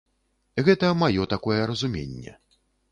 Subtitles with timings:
[0.69, 2.39] Гэта маё такое разуменне.